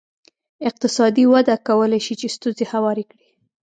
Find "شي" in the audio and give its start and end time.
2.05-2.13